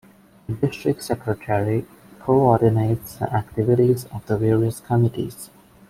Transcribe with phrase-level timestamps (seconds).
[0.47, 1.85] The district secretary
[2.21, 5.51] co-ordinates the activities of the various committees.